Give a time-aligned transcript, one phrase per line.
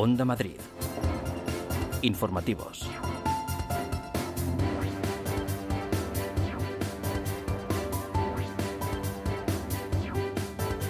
[0.00, 0.54] Onda Madrid.
[2.02, 2.88] Informativos.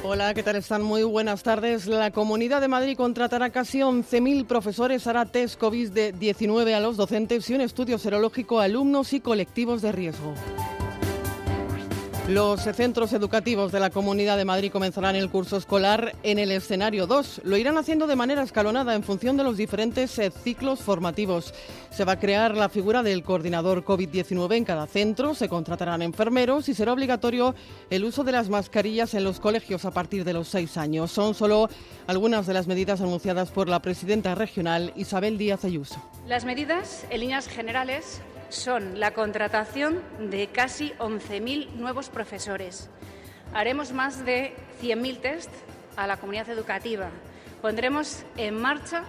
[0.04, 0.82] Hola, ¿qué tal están?
[0.82, 1.86] Muy buenas tardes.
[1.86, 7.54] La Comunidad de Madrid contratará casi 11.000 profesores, hará test COVID-19 a los docentes y
[7.54, 10.34] un estudio serológico a alumnos y colectivos de riesgo.
[12.28, 17.06] Los centros educativos de la Comunidad de Madrid comenzarán el curso escolar en el escenario
[17.06, 17.40] 2.
[17.44, 21.54] Lo irán haciendo de manera escalonada en función de los diferentes eh, ciclos formativos.
[21.90, 26.68] Se va a crear la figura del coordinador COVID-19 en cada centro, se contratarán enfermeros
[26.68, 27.54] y será obligatorio
[27.88, 31.10] el uso de las mascarillas en los colegios a partir de los seis años.
[31.10, 31.70] Son solo
[32.06, 35.96] algunas de las medidas anunciadas por la presidenta regional Isabel Díaz Ayuso.
[36.26, 42.88] Las medidas, en líneas generales, son la contratación de casi 11.000 nuevos profesores.
[43.54, 45.50] Haremos más de 100.000 test
[45.96, 47.10] a la comunidad educativa.
[47.62, 49.04] Pondremos en marcha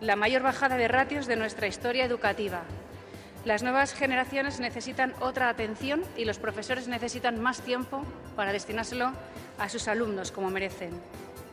[0.00, 2.62] la mayor bajada de ratios de nuestra historia educativa.
[3.44, 8.04] Las nuevas generaciones necesitan otra atención y los profesores necesitan más tiempo
[8.36, 9.12] para destinárselo
[9.58, 10.92] a sus alumnos como merecen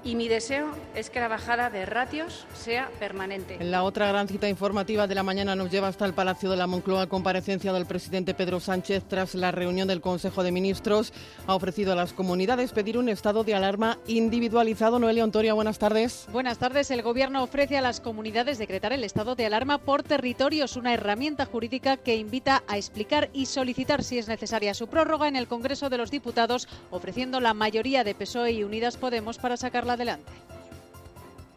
[0.03, 3.57] y mi deseo es que la bajada de ratios sea permanente.
[3.61, 6.67] La otra gran cita informativa de la mañana nos lleva hasta el Palacio de la
[6.67, 7.07] Moncloa.
[7.07, 11.13] Comparecencia del presidente Pedro Sánchez tras la reunión del Consejo de Ministros.
[11.47, 14.99] Ha ofrecido a las comunidades pedir un estado de alarma individualizado.
[14.99, 16.27] Noelia Ontoria, buenas tardes.
[16.31, 16.91] Buenas tardes.
[16.91, 21.45] El Gobierno ofrece a las comunidades decretar el estado de alarma por territorios, una herramienta
[21.45, 25.89] jurídica que invita a explicar y solicitar si es necesaria su prórroga en el Congreso
[25.89, 30.31] de los Diputados, ofreciendo la mayoría de PSOE y Unidas Podemos para sacar adelante.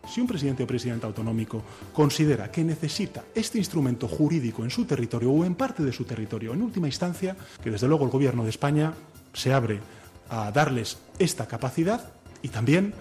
[0.09, 1.63] Si un presidente o presidenta autonómico
[1.95, 6.53] considera que necesita este instrumento jurídico en su territorio o en parte de su territorio,
[6.53, 8.95] en última instancia, que desde luego el Gobierno de España
[9.33, 9.81] se abre
[10.29, 12.95] a darles esta capacidad y también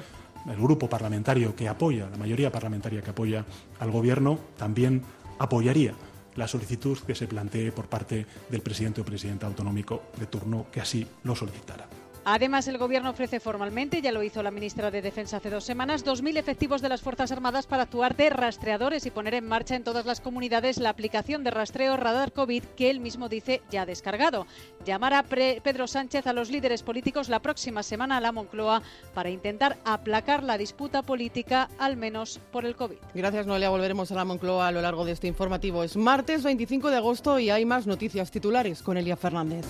[0.48, 3.46] el grupo parlamentario que apoya, la mayoría parlamentaria que apoya
[3.80, 5.02] al Gobierno, también
[5.40, 5.94] apoyaría
[6.36, 10.82] la solicitud que se plantee por parte del presidente o presidenta autonómico de turno que
[10.82, 12.01] así lo solicitara.
[12.24, 16.06] Además, el Gobierno ofrece formalmente, ya lo hizo la ministra de Defensa hace dos semanas,
[16.06, 19.84] 2.000 efectivos de las Fuerzas Armadas para actuar de rastreadores y poner en marcha en
[19.84, 24.46] todas las comunidades la aplicación de rastreo radar COVID que él mismo dice ya descargado.
[24.86, 28.84] Llamará Pedro Sánchez a los líderes políticos la próxima semana a la Moncloa
[29.16, 32.98] para intentar aplacar la disputa política, al menos por el COVID.
[33.16, 33.70] Gracias, Noelia.
[33.70, 35.84] Volveremos a la Moncloa a lo largo de este informativo.
[35.84, 39.66] Es martes 25 de agosto y hay más noticias titulares con Elia Fernández.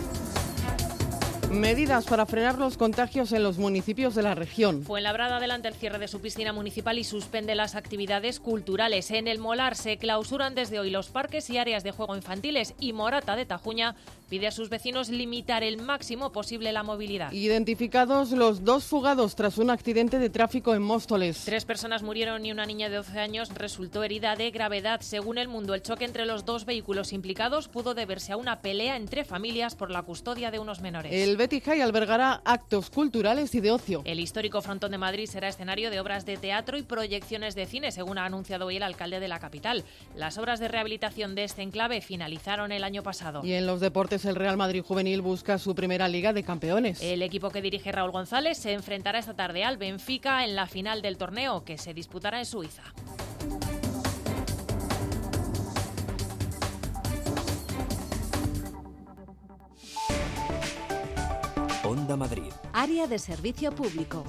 [1.51, 4.83] Medidas para frenar los contagios en los municipios de la región.
[4.83, 9.11] Fuenlabrada adelante el cierre de su piscina municipal y suspende las actividades culturales.
[9.11, 12.93] En el Molar se clausuran desde hoy los parques y áreas de juego infantiles y
[12.93, 13.95] Morata de Tajuña
[14.31, 17.33] pide a sus vecinos limitar el máximo posible la movilidad.
[17.33, 21.43] Identificados los dos fugados tras un accidente de tráfico en Móstoles.
[21.43, 25.01] Tres personas murieron y una niña de 12 años resultó herida de gravedad.
[25.01, 28.95] Según el mundo, el choque entre los dos vehículos implicados pudo deberse a una pelea
[28.95, 31.11] entre familias por la custodia de unos menores.
[31.11, 34.01] El Betty High albergará actos culturales y de ocio.
[34.05, 37.91] El histórico frontón de Madrid será escenario de obras de teatro y proyecciones de cine,
[37.91, 39.83] según ha anunciado hoy el alcalde de la capital.
[40.15, 43.41] Las obras de rehabilitación de este enclave finalizaron el año pasado.
[43.43, 47.01] Y en los deportes el Real Madrid Juvenil busca su primera Liga de Campeones.
[47.01, 51.01] El equipo que dirige Raúl González se enfrentará esta tarde al Benfica en la final
[51.01, 52.83] del torneo que se disputará en Suiza.
[61.83, 62.51] Onda Madrid.
[62.73, 64.23] Área de servicio público.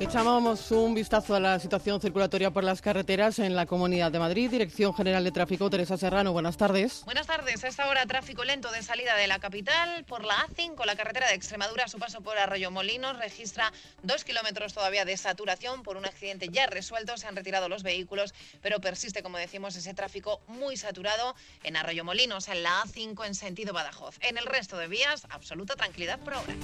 [0.00, 4.48] Echamos un vistazo a la situación circulatoria por las carreteras en la Comunidad de Madrid.
[4.48, 7.02] Dirección General de Tráfico, Teresa Serrano, buenas tardes.
[7.04, 7.64] Buenas tardes.
[7.64, 11.26] A esta hora tráfico lento de salida de la capital por la A5, la carretera
[11.26, 13.72] de Extremadura, a su paso por Arroyo Molinos, registra
[14.04, 17.16] dos kilómetros todavía de saturación por un accidente ya resuelto.
[17.16, 21.34] Se han retirado los vehículos, pero persiste, como decimos, ese tráfico muy saturado
[21.64, 24.16] en Arroyo Molinos, en la A5 en sentido Badajoz.
[24.20, 26.54] En el resto de vías, absoluta tranquilidad por ahora.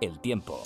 [0.00, 0.62] El tiempo.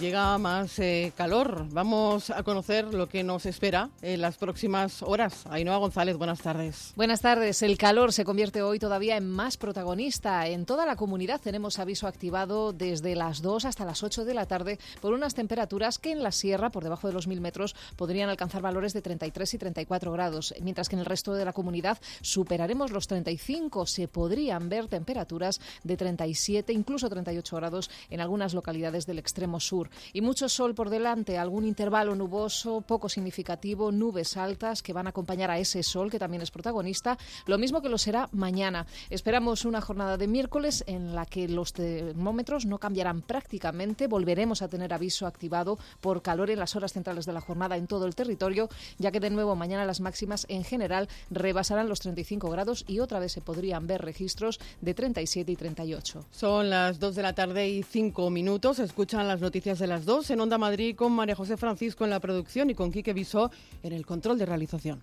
[0.00, 1.66] Llega más eh, calor.
[1.70, 5.46] Vamos a conocer lo que nos espera en las próximas horas.
[5.48, 6.92] Ainhoa González, buenas tardes.
[6.96, 7.62] Buenas tardes.
[7.62, 10.48] El calor se convierte hoy todavía en más protagonista.
[10.48, 14.46] En toda la comunidad tenemos aviso activado desde las 2 hasta las 8 de la
[14.46, 18.28] tarde por unas temperaturas que en la sierra, por debajo de los 1000 metros, podrían
[18.28, 21.98] alcanzar valores de 33 y 34 grados, mientras que en el resto de la comunidad
[22.22, 23.86] superaremos los 35.
[23.86, 29.81] Se podrían ver temperaturas de 37, incluso 38 grados en algunas localidades del extremo sur.
[29.82, 29.90] Sur.
[30.12, 35.10] Y mucho sol por delante, algún intervalo nuboso, poco significativo, nubes altas que van a
[35.10, 38.86] acompañar a ese sol que también es protagonista, lo mismo que lo será mañana.
[39.10, 44.68] Esperamos una jornada de miércoles en la que los termómetros no cambiarán prácticamente, volveremos a
[44.68, 48.14] tener aviso activado por calor en las horas centrales de la jornada en todo el
[48.14, 48.68] territorio,
[48.98, 53.18] ya que de nuevo mañana las máximas en general rebasarán los 35 grados y otra
[53.18, 56.26] vez se podrían ver registros de 37 y 38.
[56.30, 58.78] Son las 2 de la tarde y 5 minutos.
[58.78, 62.20] Escuchan las noticias de las 2 en Onda Madrid con María José Francisco en la
[62.20, 63.50] producción y con Quique Visó
[63.82, 65.02] en el control de realización.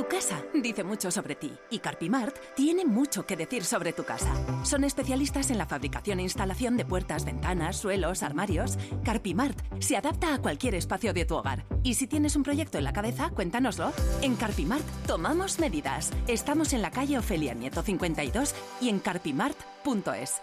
[0.00, 4.32] Tu casa dice mucho sobre ti y Carpimart tiene mucho que decir sobre tu casa.
[4.64, 8.78] Son especialistas en la fabricación e instalación de puertas, ventanas, suelos, armarios.
[9.04, 11.66] Carpimart se adapta a cualquier espacio de tu hogar.
[11.82, 13.92] Y si tienes un proyecto en la cabeza, cuéntanoslo.
[14.22, 16.14] En Carpimart tomamos medidas.
[16.28, 20.40] Estamos en la calle Ofelia Nieto 52 y en carpimart.es.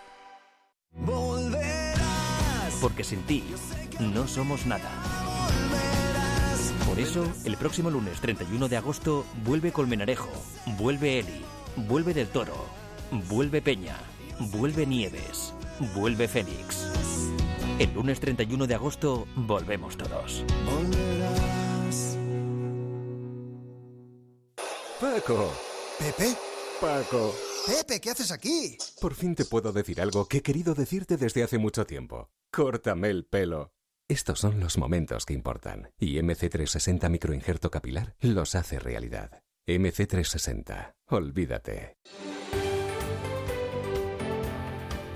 [2.79, 3.43] Porque sin ti
[3.99, 5.16] no somos nada.
[6.87, 10.29] Por eso, el próximo lunes 31 de agosto vuelve Colmenarejo,
[10.77, 11.41] vuelve Eli,
[11.75, 12.55] vuelve Del Toro,
[13.29, 13.97] vuelve Peña,
[14.51, 15.53] vuelve Nieves,
[15.93, 16.87] vuelve Félix.
[17.77, 20.45] El lunes 31 de agosto volvemos todos.
[25.01, 25.53] Paco.
[25.99, 26.35] ¿Pepe?
[26.79, 27.35] Paco.
[27.67, 28.77] Pepe, ¿qué haces aquí?
[29.01, 32.29] Por fin te puedo decir algo que he querido decirte desde hace mucho tiempo.
[32.49, 33.73] Córtame el pelo.
[34.09, 39.41] Estos son los momentos que importan y MC360 microinjerto capilar los hace realidad.
[39.67, 41.97] MC360, olvídate.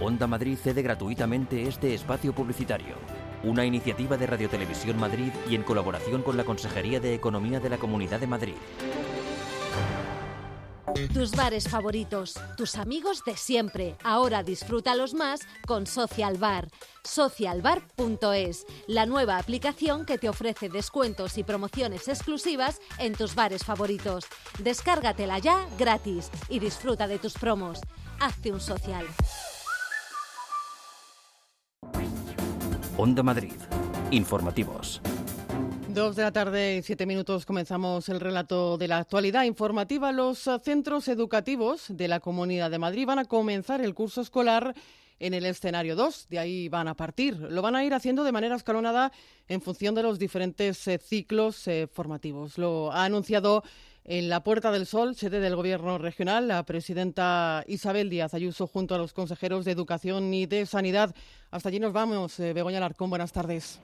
[0.01, 2.95] Onda Madrid cede gratuitamente este espacio publicitario.
[3.43, 7.69] Una iniciativa de Radio Televisión Madrid y en colaboración con la Consejería de Economía de
[7.69, 8.55] la Comunidad de Madrid.
[11.09, 13.95] Tus bares favoritos, tus amigos de siempre.
[14.03, 16.69] Ahora disfrútalos más con Social Bar.
[17.03, 24.25] Socialbar.es, la nueva aplicación que te ofrece descuentos y promociones exclusivas en tus bares favoritos.
[24.59, 27.79] Descárgatela ya gratis y disfruta de tus promos.
[28.19, 29.05] Hazte un social.
[32.97, 33.53] Onda Madrid.
[34.11, 35.01] Informativos.
[35.93, 40.13] Dos de la tarde y siete minutos comenzamos el relato de la actualidad informativa.
[40.13, 44.73] Los centros educativos de la Comunidad de Madrid van a comenzar el curso escolar
[45.19, 46.27] en el escenario 2.
[46.29, 47.35] De ahí van a partir.
[47.35, 49.11] Lo van a ir haciendo de manera escalonada
[49.49, 52.57] en función de los diferentes eh, ciclos eh, formativos.
[52.57, 53.61] Lo ha anunciado
[54.05, 58.95] en la Puerta del Sol, sede del Gobierno regional, la presidenta Isabel Díaz Ayuso junto
[58.95, 61.13] a los consejeros de Educación y de Sanidad.
[61.51, 62.39] Hasta allí nos vamos.
[62.39, 63.81] Eh, Begoña Larcón, buenas tardes.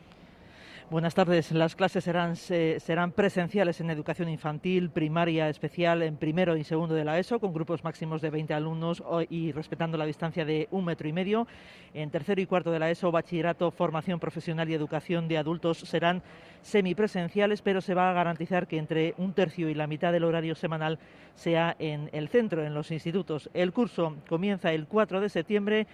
[0.90, 1.52] Buenas tardes.
[1.52, 7.04] Las clases serán, serán presenciales en educación infantil, primaria, especial en primero y segundo de
[7.04, 11.10] la ESO, con grupos máximos de 20 alumnos y respetando la distancia de un metro
[11.10, 11.46] y medio.
[11.94, 16.24] En tercero y cuarto de la ESO, bachillerato, formación profesional y educación de adultos serán
[16.62, 20.56] semipresenciales, pero se va a garantizar que entre un tercio y la mitad del horario
[20.56, 21.00] semanal
[21.36, 23.50] sea en el centro, en los institutos.
[23.54, 25.86] El curso comienza el 4 de septiembre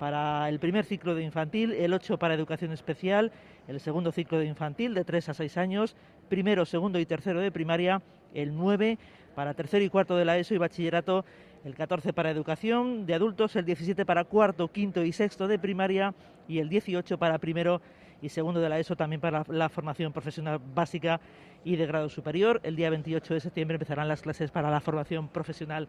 [0.00, 3.32] para el primer ciclo de infantil, el 8 para educación especial,
[3.68, 5.94] el segundo ciclo de infantil de 3 a 6 años,
[6.30, 8.00] primero, segundo y tercero de primaria,
[8.32, 8.96] el 9
[9.34, 11.26] para tercero y cuarto de la ESO y bachillerato,
[11.66, 16.14] el 14 para educación de adultos, el 17 para cuarto, quinto y sexto de primaria
[16.48, 17.82] y el 18 para primero
[18.22, 21.20] y segundo de la ESO también para la formación profesional básica
[21.62, 22.58] y de grado superior.
[22.62, 25.88] El día 28 de septiembre empezarán las clases para la formación profesional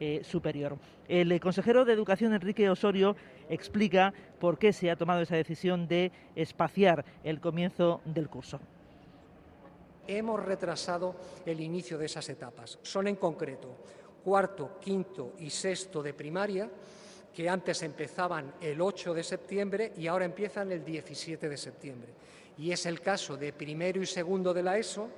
[0.00, 0.78] eh, superior.
[1.08, 3.16] El eh, consejero de Educación, Enrique Osorio,
[3.48, 8.60] explica por qué se ha tomado esa decisión de espaciar el comienzo del curso.
[10.06, 12.78] Hemos retrasado el inicio de esas etapas.
[12.82, 13.76] Son en concreto
[14.24, 16.68] cuarto, quinto y sexto de primaria,
[17.34, 22.12] que antes empezaban el 8 de septiembre y ahora empiezan el 17 de septiembre.
[22.58, 25.08] Y es el caso de primero y segundo de la ESO,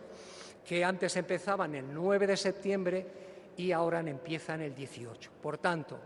[0.64, 3.06] que antes empezaban el 9 de septiembre
[3.60, 5.30] y ahora empiezan el 18.
[5.42, 5.98] Por tanto,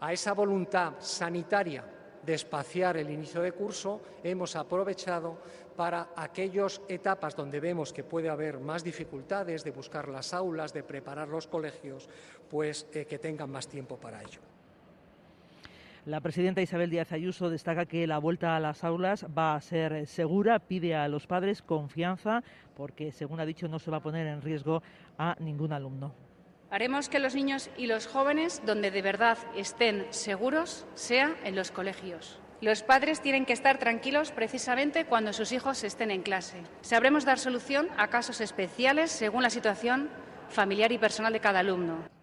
[0.00, 1.84] a esa voluntad sanitaria
[2.22, 5.38] de espaciar el inicio de curso, hemos aprovechado
[5.76, 10.82] para aquellas etapas donde vemos que puede haber más dificultades de buscar las aulas, de
[10.82, 12.08] preparar los colegios,
[12.50, 14.40] pues eh, que tengan más tiempo para ello.
[16.04, 20.06] La presidenta Isabel Díaz Ayuso destaca que la vuelta a las aulas va a ser
[20.06, 22.42] segura, pide a los padres confianza
[22.74, 24.82] porque, según ha dicho, no se va a poner en riesgo
[25.18, 26.29] a ningún alumno.
[26.70, 31.72] Haremos que los niños y los jóvenes, donde de verdad estén seguros, sea en los
[31.72, 32.38] colegios.
[32.60, 36.58] Los padres tienen que estar tranquilos precisamente cuando sus hijos estén en clase.
[36.82, 40.10] Sabremos dar solución a casos especiales según la situación
[40.48, 42.19] familiar y personal de cada alumno.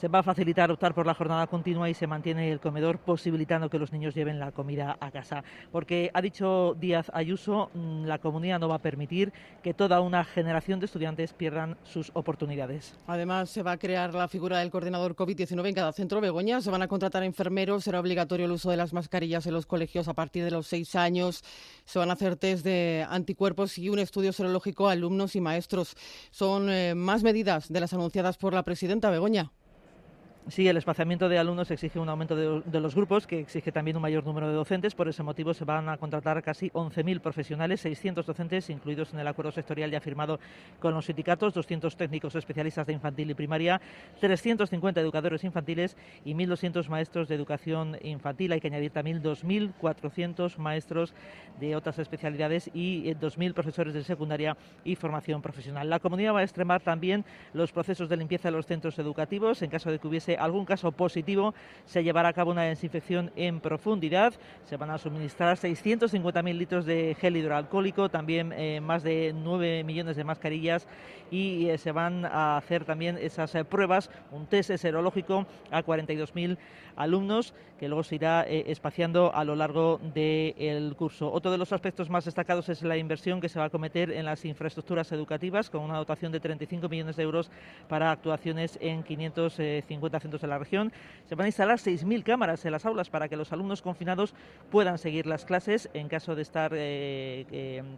[0.00, 3.68] Se va a facilitar optar por la jornada continua y se mantiene el comedor posibilitando
[3.68, 5.44] que los niños lleven la comida a casa.
[5.70, 9.30] Porque ha dicho Díaz Ayuso, mm, la comunidad no va a permitir
[9.62, 12.96] que toda una generación de estudiantes pierdan sus oportunidades.
[13.06, 16.62] Además, se va a crear la figura del coordinador COVID-19 en cada centro Begoña.
[16.62, 20.08] Se van a contratar enfermeros, será obligatorio el uso de las mascarillas en los colegios
[20.08, 21.44] a partir de los seis años.
[21.84, 25.94] Se van a hacer test de anticuerpos y un estudio serológico a alumnos y maestros.
[26.30, 29.52] Son eh, más medidas de las anunciadas por la presidenta Begoña.
[30.48, 34.02] Sí, el espaciamiento de alumnos exige un aumento de, los grupos, que exige también un
[34.02, 34.94] mayor número de docentes.
[34.94, 39.28] Por ese motivo se van a contratar casi 11.000 profesionales, 600 docentes incluidos en el
[39.28, 40.40] acuerdo sectorial ya firmado
[40.80, 43.80] con los sindicatos, 200 técnicos especialistas de infantil y primaria,
[44.18, 48.52] 350 educadores infantiles y 1.200 maestros de educación infantil.
[48.52, 51.14] Hay que añadir también 2.400 maestros
[51.60, 55.88] de otras especialidades y 2.000 eh, profesores de secundaria y formación profesional.
[55.90, 59.70] La comunidad va a extremar también los procesos de limpieza de los centros educativos en
[59.70, 64.34] caso de que hubiese algún caso positivo, se llevará a cabo una desinfección en profundidad.
[64.64, 70.16] Se van a suministrar 650.000 litros de gel hidroalcohólico, también eh, más de 9 millones
[70.16, 70.86] de mascarillas
[71.30, 76.58] y eh, se van a hacer también esas eh, pruebas, un test serológico a 42.000
[76.96, 81.32] alumnos que luego se irá espaciando a lo largo del curso.
[81.32, 84.26] Otro de los aspectos más destacados es la inversión que se va a cometer en
[84.26, 87.50] las infraestructuras educativas con una dotación de 35 millones de euros
[87.88, 90.92] para actuaciones en 550 centros de la región.
[91.24, 94.34] Se van a instalar 6.000 cámaras en las aulas para que los alumnos confinados
[94.70, 96.72] puedan seguir las clases en caso de estar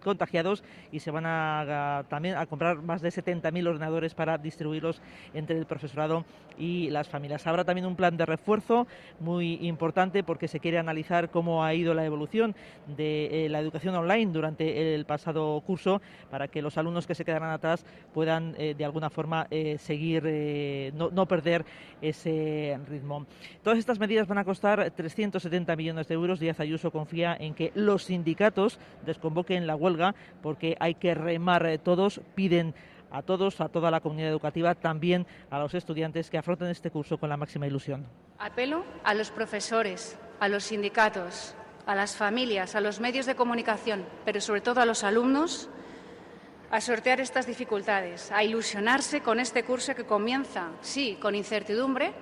[0.00, 0.62] contagiados
[0.92, 5.02] y se van a, también a comprar más de 70.000 ordenadores para distribuirlos
[5.34, 6.24] entre el profesorado
[6.56, 7.48] y las familias.
[7.48, 8.86] Habrá también un plan de refuerzo
[9.18, 12.54] muy importante porque se quiere analizar cómo ha ido la evolución
[12.96, 16.00] de eh, la educación online durante el pasado curso
[16.30, 20.92] para que los alumnos que se quedarán atrás puedan eh, de alguna forma eh, seguir,
[20.94, 21.64] no, no, perder
[22.00, 23.26] ese ritmo.
[23.62, 26.40] Todas estas medidas van a costar 370 millones de euros.
[26.40, 32.20] Díaz Ayuso confía en que los sindicatos desconvoquen la huelga porque hay que remar todos,
[32.34, 32.74] piden
[33.12, 37.18] a todos, a toda la comunidad educativa, también a los estudiantes que afronten este curso
[37.18, 38.06] con la máxima ilusión.
[38.38, 41.54] Apelo a los profesores, a los sindicatos,
[41.86, 45.68] a las familias, a los medios de comunicación, pero sobre todo a los alumnos,
[46.70, 52.12] a sortear estas dificultades, a ilusionarse con este curso que comienza, sí, con incertidumbre,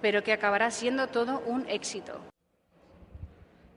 [0.00, 2.31] pero que acabará siendo todo un éxito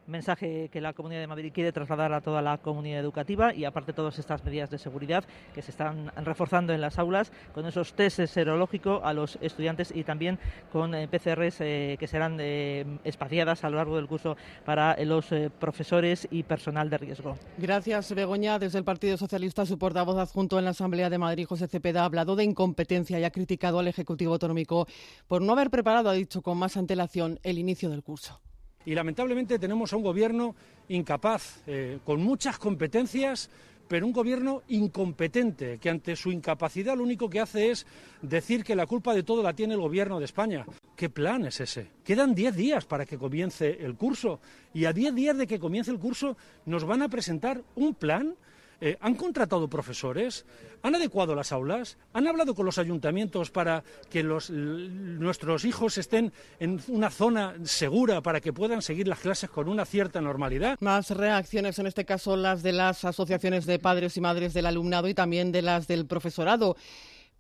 [0.08, 3.94] mensaje que la Comunidad de Madrid quiere trasladar a toda la comunidad educativa y aparte
[3.94, 8.26] todas estas medidas de seguridad que se están reforzando en las aulas con esos test
[8.26, 10.40] serológicos a los estudiantes y también
[10.72, 15.28] con eh, PCRs eh, que serán eh, espaciadas a lo largo del curso para los
[15.60, 17.38] profesores y personal de riesgo.
[17.58, 18.60] Gracias, Begoña.
[18.60, 22.06] Desde el Partido Socialista, su portavoz adjunto en la Asamblea de Madrid, José Cepeda, ha
[22.06, 24.88] hablado de incompetencia y ha criticado al Ejecutivo Autonómico
[25.28, 28.40] por no haber preparado, ha dicho con más antelación, el inicio del curso.
[28.86, 30.56] Y lamentablemente tenemos a un gobierno
[30.90, 33.50] incapaz, eh, con muchas competencias,
[33.88, 37.86] pero un gobierno incompetente, que ante su incapacidad lo único que hace es
[38.22, 40.66] decir que la culpa de todo la tiene el gobierno de España.
[40.96, 41.88] ¿Qué plan es ese?
[42.04, 44.40] Quedan diez días para que comience el curso
[44.74, 48.36] y a diez días de que comience el curso nos van a presentar un plan
[48.82, 50.46] eh, ¿Han contratado profesores?
[50.82, 51.98] ¿Han adecuado las aulas?
[52.14, 58.42] ¿Han hablado con los ayuntamientos para que nuestros hijos estén en una zona segura para
[58.42, 60.78] que puedan seguir las clases con una cierta normalidad?
[60.82, 65.08] Más reacciones, en este caso las de las asociaciones de padres y madres del alumnado
[65.08, 66.76] y también de las del profesorado.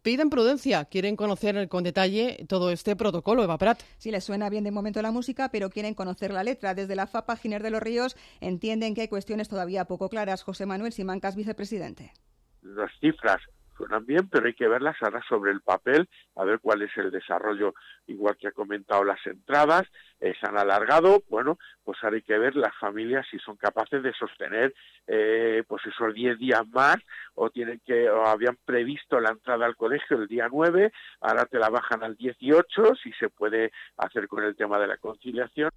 [0.05, 3.81] Piden prudencia, quieren conocer con detalle todo este protocolo, Eva Prat.
[3.97, 6.75] Sí, les suena bien de momento la música, pero quieren conocer la letra.
[6.75, 10.43] Desde la FAPA Giner de los Ríos entienden que hay cuestiones todavía poco claras.
[10.43, 12.13] José Manuel Simancas, vicepresidente.
[12.61, 13.41] Las cifras
[13.75, 17.09] suenan bien, pero hay que verlas ahora sobre el papel, a ver cuál es el
[17.09, 17.73] desarrollo,
[18.05, 19.87] igual que ha comentado las entradas,
[20.19, 24.01] eh, se han alargado, bueno, pues ahora hay que ver las familias si son capaces
[24.01, 24.73] de sostener
[25.07, 26.97] eh, pues esos 10 días más
[27.35, 30.91] o tienen que o habían previsto la entrada al colegio el día 9,
[31.21, 34.97] ahora te la bajan al 18, si se puede hacer con el tema de la
[34.97, 35.69] conciliación.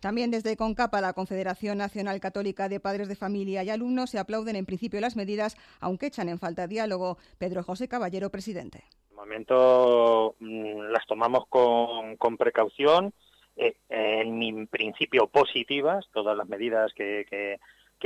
[0.00, 4.56] También desde CONCAPA, la Confederación Nacional Católica de Padres de Familia y Alumnos, se aplauden
[4.56, 7.18] en principio las medidas, aunque echan en falta diálogo.
[7.38, 8.84] Pedro José Caballero, presidente.
[9.10, 13.12] De momento mm, las tomamos con, con precaución
[13.56, 17.58] eh, en principio positivas, todas las medidas que,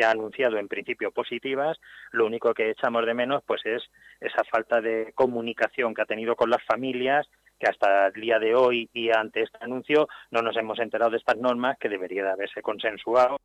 [0.05, 1.79] ha anunciado en principio positivas,
[2.11, 3.83] lo único que echamos de menos pues es
[4.21, 7.27] esa falta de comunicación que ha tenido con las familias
[7.59, 11.17] que hasta el día de hoy y ante este anuncio no nos hemos enterado de
[11.17, 13.39] estas normas que debería de haberse consensuado.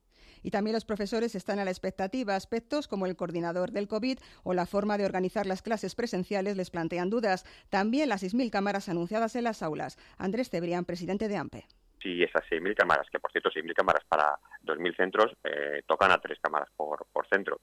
[0.43, 2.35] Y también los profesores están a la expectativa.
[2.35, 6.71] Aspectos como el coordinador del COVID o la forma de organizar las clases presenciales les
[6.71, 7.45] plantean dudas.
[7.69, 9.97] También las 6.000 cámaras anunciadas en las aulas.
[10.17, 11.67] Andrés Cebrián, presidente de AMPE.
[12.01, 16.19] Si esas 6.000 cámaras, que por cierto 6.000 cámaras para 2.000 centros, eh, tocan a
[16.19, 17.61] tres cámaras por, por centro.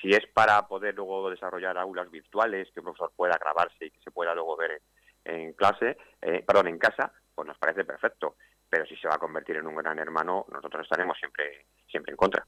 [0.00, 4.00] Si es para poder luego desarrollar aulas virtuales, que un profesor pueda grabarse y que
[4.02, 4.82] se pueda luego ver
[5.24, 8.36] en clase, eh, perdón, en casa, pues nos parece perfecto.
[8.68, 12.16] Pero si se va a convertir en un gran hermano, nosotros estaremos siempre, siempre en
[12.16, 12.46] contra.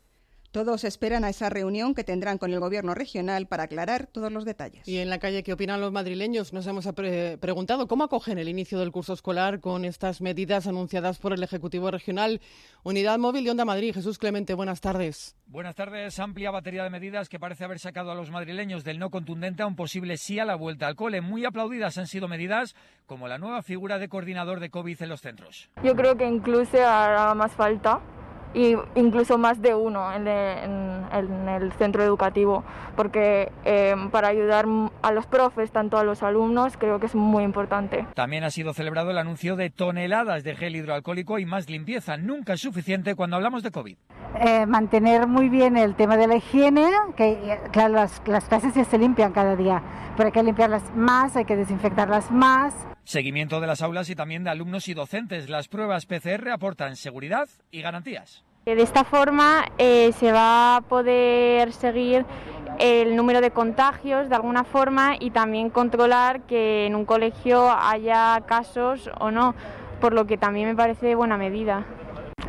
[0.53, 4.45] Todos esperan a esa reunión que tendrán con el Gobierno regional para aclarar todos los
[4.45, 4.87] detalles.
[4.87, 6.53] Y en la calle, ¿qué opinan los madrileños?
[6.53, 6.87] Nos hemos
[7.41, 11.91] preguntado cómo acogen el inicio del curso escolar con estas medidas anunciadas por el Ejecutivo
[11.91, 12.43] Regional.
[12.83, 13.95] Unidad Móvil de Onda Madrid.
[13.95, 15.37] Jesús Clemente, buenas tardes.
[15.47, 16.19] Buenas tardes.
[16.19, 19.67] Amplia batería de medidas que parece haber sacado a los madrileños del no contundente a
[19.67, 21.23] un posible sí a la vuelta al cole.
[21.23, 25.23] Muy aplaudidas han sido medidas como la nueva figura de coordinador de COVID en los
[25.23, 25.71] centros.
[25.83, 28.03] Yo creo que incluso hará más falta
[28.55, 32.65] y incluso más de uno en, el centro educativo,
[32.97, 34.67] porque eh, para ayudar
[35.03, 38.07] a los profes, tanto a los alumnos, creo que es muy importante.
[38.15, 42.17] También ha sido celebrado el anuncio de toneladas de gel hidroalcohólico y más limpieza.
[42.17, 43.97] Nunca es suficiente cuando hablamos de COVID.
[44.41, 48.85] Eh, mantener muy bien el tema de la higiene, que claro, las, las clases ya
[48.85, 49.83] se limpian cada día,
[50.17, 52.75] pero hay que limpiarlas más, hay que desinfectarlas más.
[53.05, 55.49] Seguimiento de las aulas y también de alumnos y docentes.
[55.51, 58.45] Las pruebas PCR aportan seguridad y garantías.
[58.65, 62.25] De esta forma eh, se va a poder seguir
[62.79, 68.41] el número de contagios de alguna forma y también controlar que en un colegio haya
[68.47, 69.57] casos o no,
[70.01, 71.85] por lo que también me parece buena medida.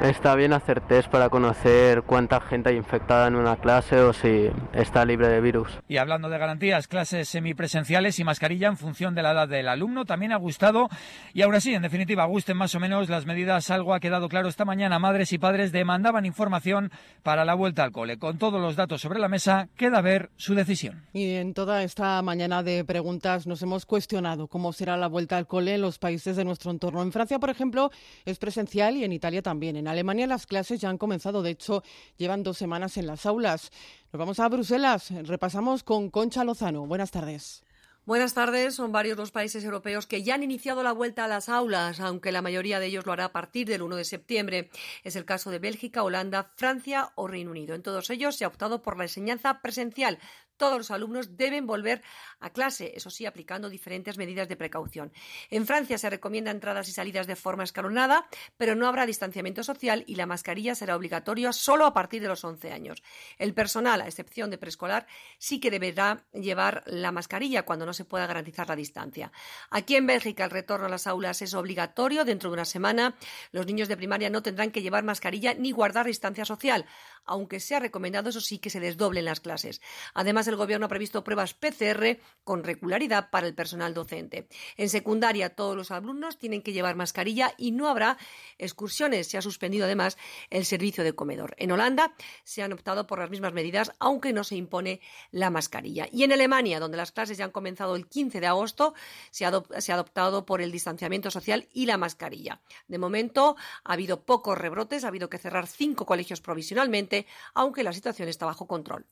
[0.01, 4.49] Está bien hacer test para conocer cuánta gente hay infectada en una clase o si
[4.73, 5.69] está libre de virus.
[5.87, 10.03] Y hablando de garantías, clases semipresenciales y mascarilla en función de la edad del alumno
[10.05, 10.89] también ha gustado.
[11.33, 13.69] Y ahora sí, en definitiva, gusten más o menos las medidas.
[13.69, 14.99] Algo ha quedado claro esta mañana.
[14.99, 18.17] Madres y padres demandaban información para la vuelta al cole.
[18.17, 21.03] Con todos los datos sobre la mesa, queda ver su decisión.
[21.13, 25.47] Y en toda esta mañana de preguntas nos hemos cuestionado cómo será la vuelta al
[25.47, 27.03] cole en los países de nuestro entorno.
[27.03, 27.91] En Francia, por ejemplo,
[28.25, 29.82] es presencial y en Italia también.
[29.83, 31.83] En Alemania las clases ya han comenzado, de hecho,
[32.15, 33.69] llevan dos semanas en las aulas.
[34.13, 36.85] Nos vamos a Bruselas, repasamos con Concha Lozano.
[36.85, 37.65] Buenas tardes.
[38.05, 38.75] Buenas tardes.
[38.75, 42.31] Son varios los países europeos que ya han iniciado la vuelta a las aulas, aunque
[42.31, 44.69] la mayoría de ellos lo hará a partir del 1 de septiembre.
[45.03, 47.75] Es el caso de Bélgica, Holanda, Francia o Reino Unido.
[47.75, 50.19] En todos ellos se ha optado por la enseñanza presencial,
[50.63, 52.01] todos los alumnos deben volver
[52.39, 55.11] a clase, eso sí, aplicando diferentes medidas de precaución.
[55.49, 60.05] En Francia se recomienda entradas y salidas de forma escalonada, pero no habrá distanciamiento social
[60.07, 63.03] y la mascarilla será obligatoria solo a partir de los 11 años.
[63.37, 65.05] El personal, a excepción de preescolar,
[65.37, 69.33] sí que deberá llevar la mascarilla cuando no se pueda garantizar la distancia.
[69.69, 73.15] Aquí en Bélgica el retorno a las aulas es obligatorio dentro de una semana.
[73.51, 76.85] Los niños de primaria no tendrán que llevar mascarilla ni guardar distancia social,
[77.25, 79.81] aunque sea recomendado, eso sí, que se desdoblen las clases.
[80.13, 84.47] Además, el Gobierno ha previsto pruebas PCR con regularidad para el personal docente.
[84.77, 88.17] En secundaria, todos los alumnos tienen que llevar mascarilla y no habrá
[88.57, 89.27] excursiones.
[89.27, 90.17] Se ha suspendido además
[90.49, 91.55] el servicio de comedor.
[91.57, 96.07] En Holanda se han optado por las mismas medidas, aunque no se impone la mascarilla.
[96.11, 98.93] Y en Alemania, donde las clases ya han comenzado el 15 de agosto,
[99.31, 102.61] se ha, se ha adoptado por el distanciamiento social y la mascarilla.
[102.87, 107.12] De momento, ha habido pocos rebrotes, ha habido que cerrar cinco colegios provisionalmente,
[107.53, 109.05] aunque la situación está bajo control.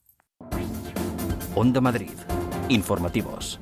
[1.55, 2.11] Onda Madrid.
[2.69, 3.59] Informativos.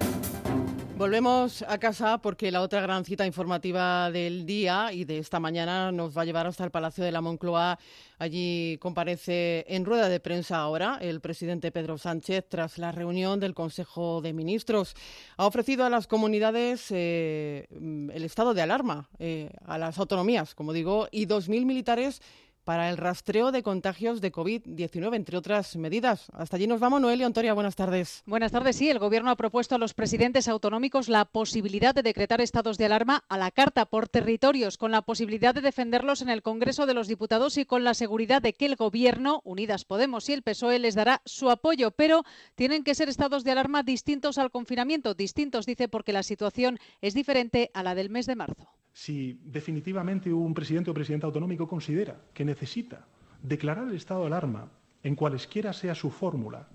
[1.00, 5.94] Volvemos a casa porque la otra gran cita informativa del día y de esta mañana
[5.94, 7.80] nos va a llevar hasta el Palacio de la Moncloa.
[8.18, 13.54] Allí comparece en rueda de prensa ahora el presidente Pedro Sánchez tras la reunión del
[13.54, 14.94] Consejo de Ministros.
[15.38, 20.74] Ha ofrecido a las comunidades eh, el estado de alarma, eh, a las autonomías, como
[20.74, 22.22] digo, y 2.000 militares
[22.70, 26.28] para el rastreo de contagios de COVID-19, entre otras medidas.
[26.34, 27.02] Hasta allí nos vamos.
[27.02, 28.22] Noelia Antoria, buenas tardes.
[28.28, 28.76] Buenas tardes.
[28.76, 32.86] Sí, el Gobierno ha propuesto a los presidentes autonómicos la posibilidad de decretar estados de
[32.86, 36.94] alarma a la carta por territorios, con la posibilidad de defenderlos en el Congreso de
[36.94, 40.78] los Diputados y con la seguridad de que el Gobierno, Unidas Podemos y el PSOE,
[40.78, 41.90] les dará su apoyo.
[41.90, 45.16] Pero tienen que ser estados de alarma distintos al confinamiento.
[45.16, 50.28] Distintos, dice, porque la situación es diferente a la del mes de marzo si definitivamente
[50.28, 53.08] un presidente o presidenta autonómico considera que necesita
[53.40, 54.68] declarar el estado de alarma
[55.08, 56.68] en cualesquiera sea su fórmula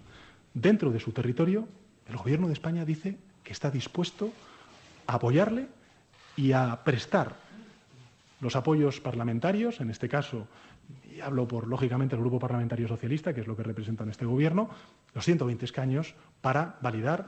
[0.57, 1.69] dentro de su territorio,
[2.09, 4.33] el Gobierno de España dice que está dispuesto
[5.07, 5.69] a apoyarle
[6.35, 7.37] y a prestar
[8.41, 10.49] Los apoyos parlamentarios, en este caso,
[11.13, 14.25] y hablo por, lógicamente, el Grupo Parlamentario Socialista, que es lo que representa en este
[14.25, 14.69] Gobierno,
[15.15, 17.27] los 120 escaños para validar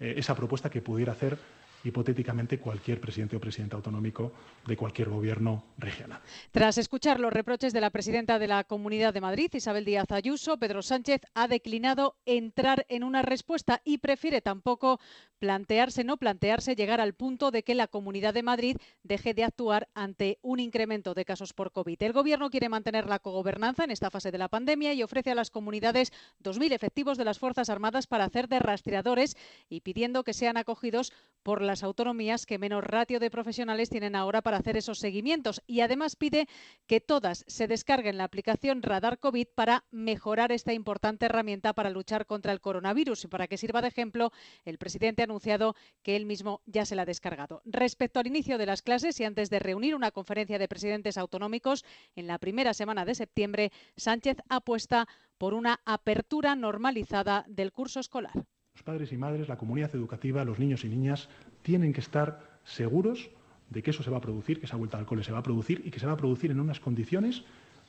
[0.00, 1.38] eh, esa propuesta que pudiera hacer
[1.88, 4.32] hipotéticamente cualquier presidente o presidenta autonómico
[4.66, 6.20] de cualquier gobierno regional.
[6.50, 10.58] Tras escuchar los reproches de la presidenta de la Comunidad de Madrid, Isabel Díaz Ayuso,
[10.58, 15.00] Pedro Sánchez ha declinado entrar en una respuesta y prefiere tampoco
[15.38, 19.88] plantearse, no plantearse llegar al punto de que la Comunidad de Madrid deje de actuar
[19.94, 22.02] ante un incremento de casos por COVID.
[22.02, 25.34] El Gobierno quiere mantener la cogobernanza en esta fase de la pandemia y ofrece a
[25.34, 29.36] las comunidades 2.000 efectivos de las Fuerzas Armadas para hacer de rastreadores
[29.68, 34.42] y pidiendo que sean acogidos por las autonomías que menos ratio de profesionales tienen ahora
[34.42, 35.62] para hacer esos seguimientos.
[35.66, 36.48] Y además pide
[36.86, 42.26] que todas se descarguen la aplicación Radar COVID para mejorar esta importante herramienta para luchar
[42.26, 43.24] contra el coronavirus.
[43.24, 44.32] Y para que sirva de ejemplo,
[44.64, 47.62] el presidente ha anunciado que él mismo ya se la ha descargado.
[47.64, 51.84] Respecto al inicio de las clases y antes de reunir una conferencia de presidentes autonómicos
[52.16, 55.06] en la primera semana de septiembre, Sánchez apuesta
[55.38, 58.46] por una apertura normalizada del curso escolar.
[58.74, 61.28] Los padres y madres, la comunidad educativa, los niños y niñas
[61.68, 63.28] tienen que estar seguros
[63.68, 65.42] de que eso se va a producir, que esa vuelta al cole se va a
[65.42, 67.44] producir y que se va a producir en unas condiciones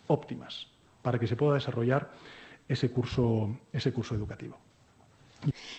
[0.07, 0.67] óptimas
[1.01, 2.11] para que se pueda desarrollar
[2.67, 4.57] ese curso, ese curso educativo.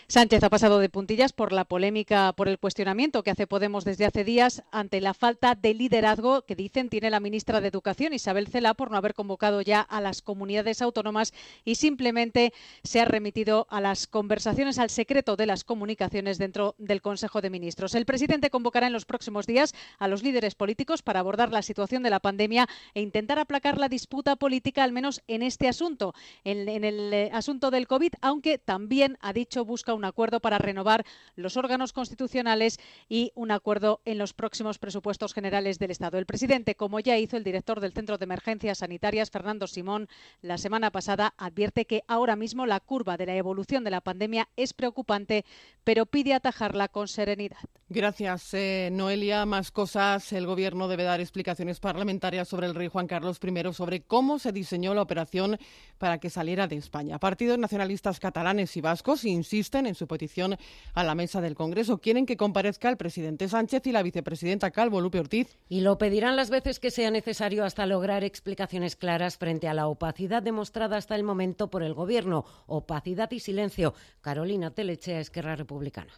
[0.09, 4.07] Sánchez ha pasado de puntillas por la polémica, por el cuestionamiento que hace Podemos desde
[4.07, 8.49] hace días ante la falta de liderazgo que dicen tiene la ministra de Educación, Isabel
[8.49, 12.53] Cela, por no haber convocado ya a las comunidades autónomas y simplemente
[12.85, 17.51] se ha remitido a las conversaciones al secreto de las comunicaciones dentro del Consejo de
[17.51, 17.95] Ministros.
[17.95, 22.03] El presidente convocará en los próximos días a los líderes políticos para abordar la situación
[22.03, 26.69] de la pandemia e intentar aplacar la disputa política, al menos en este asunto, en,
[26.69, 31.05] en el eh, asunto del COVID, aunque también ha dicho busca un acuerdo para renovar
[31.37, 36.19] los órganos constitucionales y un acuerdo en los próximos presupuestos generales del Estado.
[36.19, 40.09] El presidente, como ya hizo el director del Centro de Emergencias Sanitarias, Fernando Simón,
[40.41, 44.49] la semana pasada, advierte que ahora mismo la curva de la evolución de la pandemia
[44.57, 45.45] es preocupante,
[45.85, 47.59] pero pide atajarla con serenidad.
[47.89, 49.45] Gracias, eh, Noelia.
[49.47, 50.33] Más cosas.
[50.33, 54.53] El Gobierno debe dar explicaciones parlamentarias sobre el rey Juan Carlos I, sobre cómo se
[54.53, 55.59] diseñó la operación
[55.99, 57.19] para que saliera de España.
[57.19, 60.57] Partidos nacionalistas catalanes y vascos insisten en su petición
[60.95, 61.99] a la mesa del Congreso.
[61.99, 65.59] Quieren que comparezca el presidente Sánchez y la vicepresidenta Calvo, Lupe Ortiz.
[65.69, 69.89] Y lo pedirán las veces que sea necesario hasta lograr explicaciones claras frente a la
[69.89, 72.45] opacidad demostrada hasta el momento por el Gobierno.
[72.67, 73.95] Opacidad y silencio.
[74.21, 76.13] Carolina Telechea, Esquerra Republicana.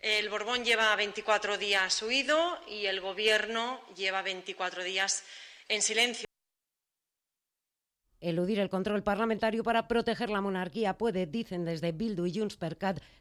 [0.00, 5.24] El Borbón lleva 24 días huido y el Gobierno lleva 24 días
[5.68, 6.26] en silencio.
[8.24, 12.78] Eludir el control parlamentario para proteger la monarquía puede, dicen desde Bildu y Junts per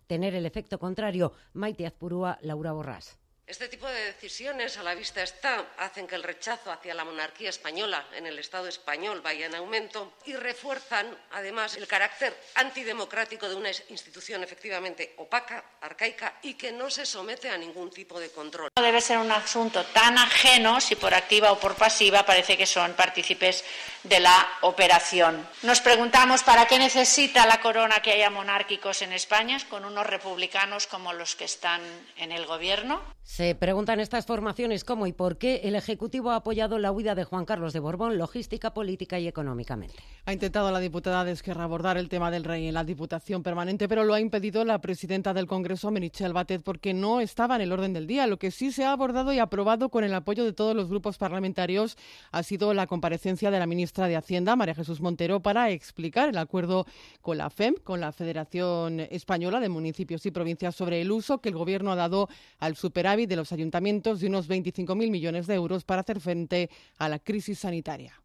[0.07, 1.33] tener el efecto contrario.
[1.51, 3.22] Maite Azpurúa, Laura Borrás.
[3.45, 7.49] Este tipo de decisiones, a la vista está, hacen que el rechazo hacia la monarquía
[7.49, 13.55] española en el Estado español vaya en aumento y refuerzan, además, el carácter antidemocrático de
[13.55, 18.69] una institución efectivamente opaca, arcaica y que no se somete a ningún tipo de control.
[18.77, 22.65] No debe ser un asunto tan ajeno si por activa o por pasiva parece que
[22.65, 23.65] son partícipes
[24.03, 25.45] de la operación.
[25.63, 30.87] Nos preguntamos para qué necesita la corona que haya monárquicos en España, con unos republicanos
[30.87, 31.81] como los que están
[32.15, 33.03] en el Gobierno.
[33.33, 37.23] Se preguntan estas formaciones cómo y por qué el Ejecutivo ha apoyado la huida de
[37.23, 39.95] Juan Carlos de Borbón logística, política y económicamente.
[40.27, 44.03] Ha intentado la diputada de abordar el tema del rey en la Diputación Permanente, pero
[44.03, 47.91] lo ha impedido la presidenta del Congreso, Merichel Batet, porque no estaba en el orden
[47.91, 48.27] del día.
[48.27, 51.17] Lo que sí se ha abordado y aprobado con el apoyo de todos los grupos
[51.17, 51.97] parlamentarios
[52.31, 56.37] ha sido la comparecencia de la ministra de Hacienda, María Jesús Montero, para explicar el
[56.37, 56.85] acuerdo
[57.21, 61.49] con la FEM, con la Federación Española de Municipios y Provincias, sobre el uso que
[61.49, 65.83] el Gobierno ha dado al superávit de los ayuntamientos de unos 25.000 millones de euros
[65.83, 68.21] para hacer frente a la crisis sanitaria.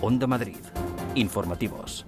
[0.00, 0.56] Onda Madrid.
[1.14, 2.06] Informativos.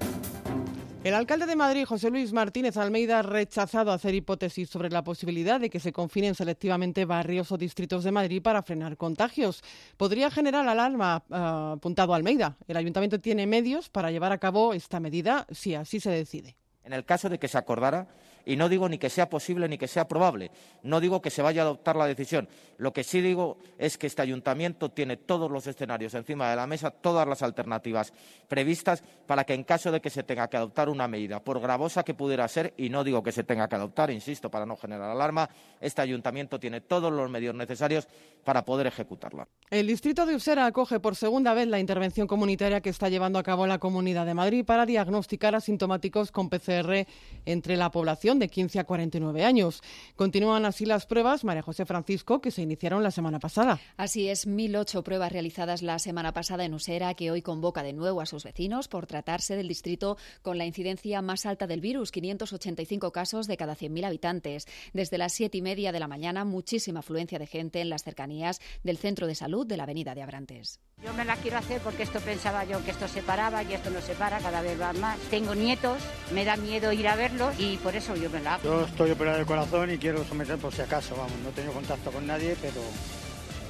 [1.05, 5.59] El alcalde de Madrid, José Luis Martínez Almeida, ha rechazado hacer hipótesis sobre la posibilidad
[5.59, 9.65] de que se confinen selectivamente barrios o distritos de Madrid para frenar contagios.
[9.97, 12.57] Podría generar alarma, uh, apuntado Almeida.
[12.69, 16.57] El ayuntamiento tiene medios para llevar a cabo esta medida si así se decide.
[16.85, 18.07] En el caso de que se acordara
[18.45, 20.51] y no digo ni que sea posible ni que sea probable,
[20.83, 22.49] no digo que se vaya a adoptar la decisión.
[22.79, 26.67] Lo que sí digo es que este ayuntamiento tiene todos los escenarios encima de la
[26.67, 28.13] mesa, todas las alternativas
[28.49, 32.03] previstas para que en caso de que se tenga que adoptar una medida, por gravosa
[32.03, 35.11] que pudiera ser, y no digo que se tenga que adoptar, insisto, para no generar
[35.11, 35.49] alarma,
[35.81, 38.09] este ayuntamiento tiene todos los medios necesarios
[38.45, 39.49] para poder ejecutarla.
[39.71, 43.43] El distrito de Usera acoge por segunda vez la intervención comunitaria que está llevando a
[43.43, 47.07] cabo la Comunidad de Madrid para diagnosticar asintomáticos con PCR
[47.47, 49.83] entre la población de 15 a 49 años.
[50.17, 53.81] Continúan así las pruebas, María José Francisco, que se iniciaron la semana pasada.
[53.97, 58.21] Así es, 1.008 pruebas realizadas la semana pasada en Usera, que hoy convoca de nuevo
[58.21, 63.13] a sus vecinos por tratarse del distrito con la incidencia más alta del virus, 585
[63.13, 64.67] casos de cada 100.000 habitantes.
[64.93, 68.61] Desde las siete y media de la mañana, muchísima afluencia de gente en las cercanías
[68.83, 70.81] del centro de salud de la avenida de Abrantes.
[71.05, 73.91] Yo me la quiero hacer porque esto pensaba yo que esto se paraba y esto
[73.91, 75.19] no se para, cada vez va más.
[75.31, 75.99] Tengo nietos,
[76.33, 78.63] me da miedo ir a verlos y por eso yo me la hago.
[78.63, 82.13] Yo estoy operado de corazón y quiero someter por si acaso, vamos, no tengo contacto
[82.13, 82.81] con nadie, pero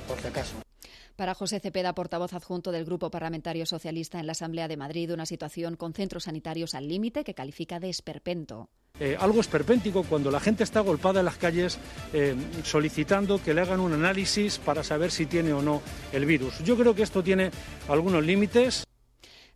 [0.07, 0.57] por si acaso.
[1.23, 5.25] Para José Cepeda, portavoz adjunto del Grupo Parlamentario Socialista en la Asamblea de Madrid, una
[5.25, 8.71] situación con centros sanitarios al límite que califica de esperpento.
[8.99, 11.79] Eh, algo esperpéntico cuando la gente está agolpada en las calles
[12.13, 15.81] eh, solicitando que le hagan un análisis para saber si tiene o no
[16.13, 16.59] el virus.
[16.65, 17.53] Yo creo que esto tiene
[17.89, 18.85] algunos límites.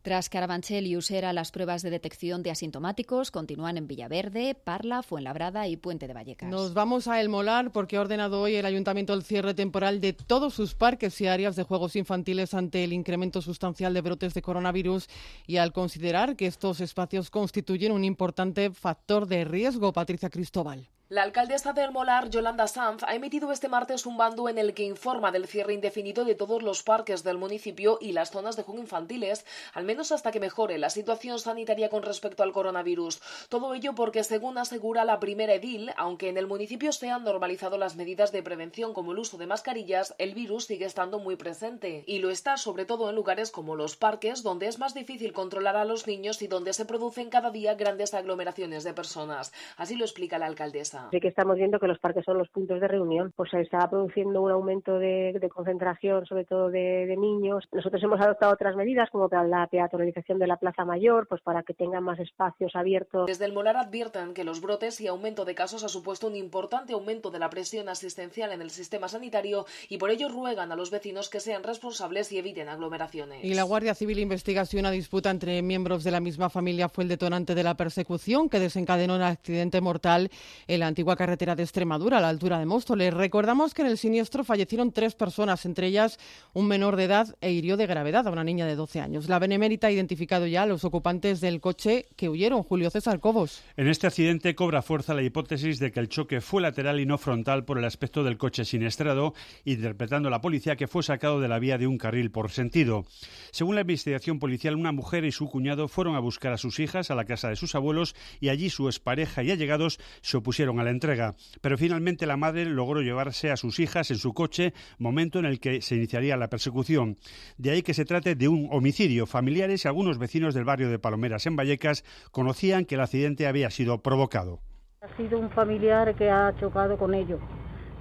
[0.06, 5.66] Tras Carabanchel y Usera, las pruebas de detección de asintomáticos continúan en Villaverde, Parla, Fuenlabrada
[5.66, 6.48] y Puente de Vallecas.
[6.48, 10.12] Nos vamos a El Molar porque ha ordenado hoy el ayuntamiento el cierre temporal de
[10.12, 14.42] todos sus parques y áreas de juegos infantiles ante el incremento sustancial de brotes de
[14.42, 15.08] coronavirus
[15.44, 19.92] y al considerar que estos espacios constituyen un importante factor de riesgo.
[19.92, 20.88] Patricia Cristóbal.
[21.08, 24.82] La alcaldesa del Molar, Yolanda Sanz, ha emitido este martes un bando en el que
[24.82, 28.80] informa del cierre indefinido de todos los parques del municipio y las zonas de juego
[28.80, 33.20] infantiles, al menos hasta que mejore la situación sanitaria con respecto al coronavirus.
[33.48, 37.78] Todo ello porque, según asegura la primera edil, aunque en el municipio se han normalizado
[37.78, 42.02] las medidas de prevención como el uso de mascarillas, el virus sigue estando muy presente.
[42.08, 45.76] Y lo está sobre todo en lugares como los parques, donde es más difícil controlar
[45.76, 49.52] a los niños y donde se producen cada día grandes aglomeraciones de personas.
[49.76, 50.95] Así lo explica la alcaldesa.
[51.11, 53.32] Sí que estamos viendo que los parques son los puntos de reunión.
[53.37, 57.64] Pues se está produciendo un aumento de, concentración, sobre todo de, niños.
[57.72, 61.74] Nosotros hemos adoptado otras medidas, como la peatonalización de la Plaza Mayor, pues para que
[61.74, 63.26] tengan más espacios abiertos.
[63.26, 66.92] Desde el Molar advierten que los brotes y aumento de casos ha supuesto un importante
[66.92, 70.90] aumento de la presión asistencial en el sistema sanitario y por ello ruegan a los
[70.90, 73.44] vecinos que sean responsables y eviten aglomeraciones.
[73.44, 77.04] Y la Guardia Civil investiga si una disputa entre miembros de la misma familia fue
[77.04, 80.30] el detonante de la persecución que desencadenó un accidente mortal
[80.66, 83.12] en la antigua carretera de Extremadura, a la altura de Móstoles.
[83.12, 86.18] Recordamos que en el siniestro fallecieron tres personas, entre ellas
[86.53, 89.29] un menor de edad e hirió de gravedad a una niña de 12 años.
[89.29, 92.62] La Benemérita ha identificado ya a los ocupantes del coche que huyeron.
[92.62, 93.62] Julio César Cobos.
[93.77, 97.18] En este accidente cobra fuerza la hipótesis de que el choque fue lateral y no
[97.18, 101.59] frontal por el aspecto del coche siniestrado, interpretando la policía que fue sacado de la
[101.59, 103.05] vía de un carril por sentido.
[103.51, 107.11] Según la investigación policial, una mujer y su cuñado fueron a buscar a sus hijas
[107.11, 110.84] a la casa de sus abuelos y allí su expareja y allegados se opusieron a
[110.84, 111.34] la entrega.
[111.60, 115.60] Pero finalmente la madre logró llevarse a sus hijas en su coche, momento en el
[115.60, 117.16] que se iniciaría la persecución.
[117.58, 119.26] De ahí que se trate de un homicidio.
[119.26, 123.70] Familiares y algunos vecinos del barrio de Palomeras en Vallecas conocían que el accidente había
[123.70, 124.60] sido provocado.
[125.02, 127.40] Ha sido un familiar que ha chocado con ellos.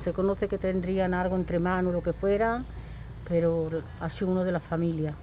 [0.03, 2.63] Se conoce que tendrían algo entre manos, lo que fuera,
[3.27, 5.15] pero ha sido uno de la familia.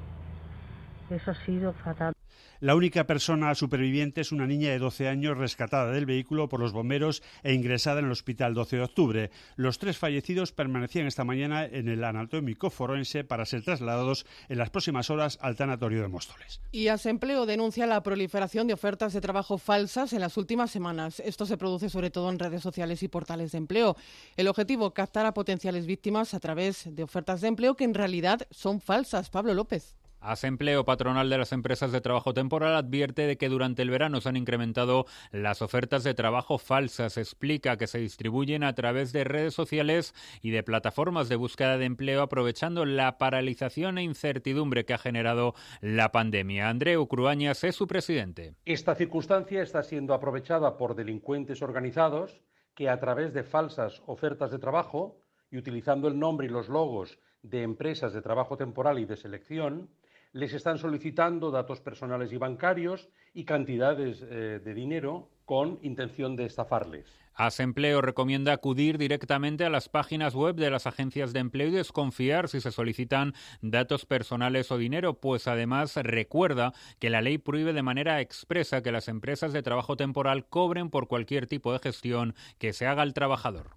[1.11, 2.15] Eso ha sido fatal.
[2.63, 6.73] La única persona superviviente es una niña de 12 años rescatada del vehículo por los
[6.73, 9.31] bomberos e ingresada en el hospital 12 de octubre.
[9.57, 14.71] Los tres fallecidos permanecían esta mañana en el anatómico forense para ser trasladados en las
[14.71, 16.61] próximas horas al tanatorio de Móstoles.
[16.71, 21.19] Y Asempleo denuncia la proliferación de ofertas de trabajo falsas en las últimas semanas.
[21.19, 23.97] Esto se produce sobre todo en redes sociales y portales de empleo.
[24.37, 28.47] El objetivo, captar a potenciales víctimas a través de ofertas de empleo que en realidad
[28.53, 29.31] son falsas.
[29.31, 29.97] Pablo López.
[30.23, 34.29] Asempleo Patronal de las Empresas de Trabajo Temporal advierte de que durante el verano se
[34.29, 37.17] han incrementado las ofertas de trabajo falsas.
[37.17, 41.87] Explica que se distribuyen a través de redes sociales y de plataformas de búsqueda de
[41.87, 46.69] empleo aprovechando la paralización e incertidumbre que ha generado la pandemia.
[46.69, 48.55] Andreu Cruañas es su presidente.
[48.65, 52.41] Esta circunstancia está siendo aprovechada por delincuentes organizados
[52.75, 55.19] que a través de falsas ofertas de trabajo
[55.51, 59.91] y utilizando el nombre y los logos de empresas de trabajo temporal y de selección,
[60.33, 66.47] les están solicitando datos personales y bancarios y cantidades eh, de dinero con intención de
[66.47, 67.07] estafarles.
[67.35, 72.49] Asempleo recomienda acudir directamente a las páginas web de las agencias de empleo y desconfiar
[72.49, 77.83] si se solicitan datos personales o dinero, pues además recuerda que la ley prohíbe de
[77.83, 82.73] manera expresa que las empresas de trabajo temporal cobren por cualquier tipo de gestión que
[82.73, 83.77] se haga al trabajador.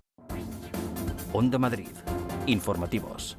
[1.34, 1.90] Onda Madrid.
[2.46, 3.38] Informativos.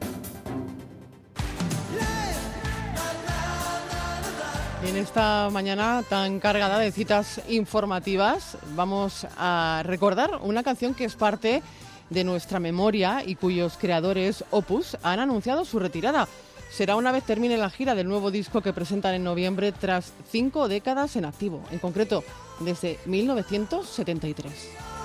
[4.85, 11.17] En esta mañana tan cargada de citas informativas, vamos a recordar una canción que es
[11.17, 11.63] parte
[12.11, 16.29] de nuestra memoria y cuyos creadores Opus han anunciado su retirada.
[16.71, 20.69] será una vez termine la gira del nuevo disco que presentan en noviembre tras cinco
[20.69, 22.23] décadas en activo, en concreto
[22.61, 24.96] desde 1973.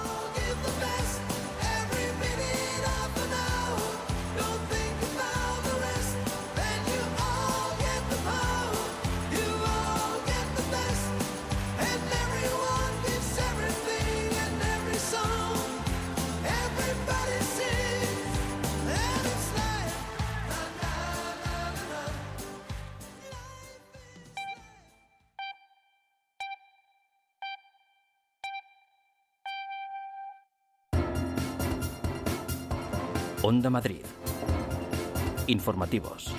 [33.52, 34.06] Onda Madrid.
[35.48, 36.34] Informativos.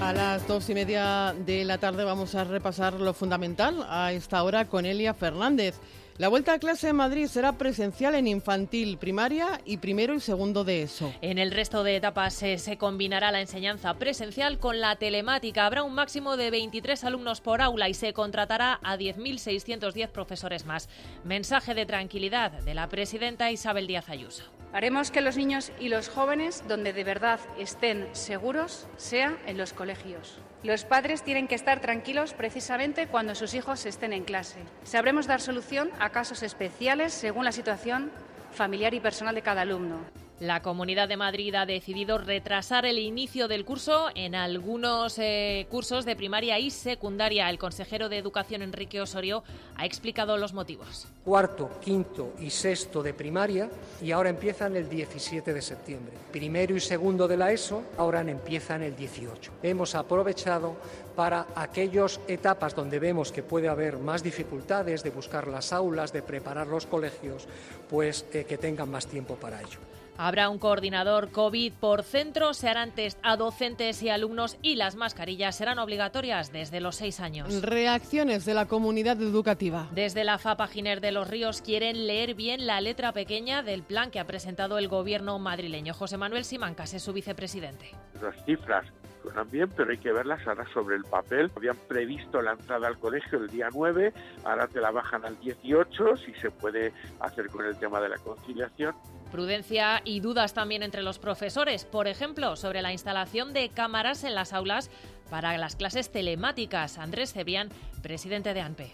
[0.00, 4.40] A las dos y media de la tarde vamos a repasar lo fundamental a esta
[4.44, 5.80] hora con Elia Fernández.
[6.18, 10.62] La vuelta a clase en Madrid será presencial en infantil, primaria y primero y segundo
[10.62, 11.12] de eso.
[11.20, 15.66] En el resto de etapas eh, se combinará la enseñanza presencial con la telemática.
[15.66, 20.88] Habrá un máximo de 23 alumnos por aula y se contratará a 10.610 profesores más.
[21.24, 24.44] Mensaje de tranquilidad de la presidenta Isabel Díaz Ayuso.
[24.72, 29.72] Haremos que los niños y los jóvenes, donde de verdad estén seguros, sea en los
[29.72, 30.38] colegios.
[30.62, 34.58] Los padres tienen que estar tranquilos precisamente cuando sus hijos estén en clase.
[34.82, 38.10] Sabremos dar solución a casos especiales según la situación
[38.52, 40.00] familiar y personal de cada alumno.
[40.40, 46.04] La Comunidad de Madrid ha decidido retrasar el inicio del curso en algunos eh, cursos
[46.04, 47.50] de primaria y secundaria.
[47.50, 49.42] El consejero de Educación, Enrique Osorio,
[49.74, 51.08] ha explicado los motivos.
[51.24, 53.68] Cuarto, quinto y sexto de primaria
[54.00, 56.14] y ahora empiezan el 17 de septiembre.
[56.30, 59.54] Primero y segundo de la ESO ahora empiezan el 18.
[59.64, 60.76] Hemos aprovechado
[61.16, 66.22] para aquellas etapas donde vemos que puede haber más dificultades de buscar las aulas, de
[66.22, 67.48] preparar los colegios,
[67.90, 69.87] pues eh, que tengan más tiempo para ello.
[70.20, 74.96] Habrá un coordinador COVID por centro, se harán test a docentes y alumnos y las
[74.96, 77.62] mascarillas serán obligatorias desde los seis años.
[77.62, 79.86] Reacciones de la comunidad educativa.
[79.92, 84.10] Desde la FAPA Giner de los Ríos quieren leer bien la letra pequeña del plan
[84.10, 85.94] que ha presentado el gobierno madrileño.
[85.94, 87.92] José Manuel Simancas es su vicepresidente.
[88.20, 88.86] Las cifras
[89.22, 91.50] suenan bien, pero hay que verlas ahora sobre el papel.
[91.54, 94.12] Habían previsto la entrada al colegio el día 9,
[94.44, 98.18] ahora te la bajan al 18, si se puede hacer con el tema de la
[98.18, 98.94] conciliación.
[99.30, 104.34] Prudencia y dudas también entre los profesores, por ejemplo, sobre la instalación de cámaras en
[104.34, 104.90] las aulas
[105.30, 106.98] para las clases telemáticas.
[106.98, 107.68] Andrés Cebrián,
[108.02, 108.92] presidente de ANPE.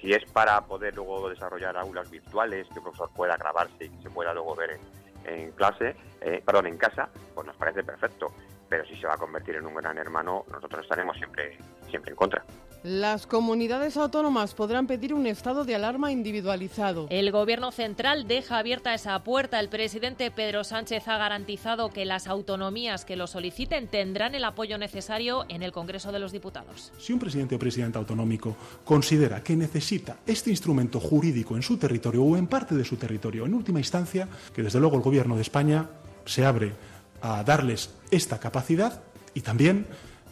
[0.00, 4.02] Si es para poder luego desarrollar aulas virtuales, que el profesor pueda grabarse y que
[4.02, 4.78] se pueda luego ver
[5.24, 8.28] en, clase, eh, perdón, en casa, pues nos parece perfecto.
[8.68, 11.58] Pero si se va a convertir en un gran hermano, nosotros estaremos siempre,
[11.90, 12.44] siempre en contra.
[12.84, 17.06] Las comunidades autónomas podrán pedir un estado de alarma individualizado.
[17.08, 19.58] El Gobierno central deja abierta esa puerta.
[19.58, 24.76] El presidente Pedro Sánchez ha garantizado que las autonomías que lo soliciten tendrán el apoyo
[24.76, 26.92] necesario en el Congreso de los Diputados.
[26.98, 32.22] Si un presidente o presidenta autonómico considera que necesita este instrumento jurídico en su territorio
[32.22, 35.40] o en parte de su territorio, en última instancia, que desde luego el Gobierno de
[35.40, 35.88] España
[36.26, 36.74] se abre
[37.22, 39.00] a darles esta capacidad
[39.32, 39.86] y también